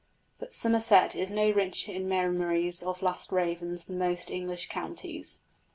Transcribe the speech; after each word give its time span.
But 0.39 0.55
Somerset 0.55 1.15
is 1.15 1.29
no 1.29 1.51
richer 1.51 1.91
in 1.91 2.09
memories 2.09 2.81
of 2.81 3.03
"last 3.03 3.31
ravens" 3.31 3.85
than 3.85 3.99
most 3.99 4.31
English 4.31 4.67
counties. 4.67 5.43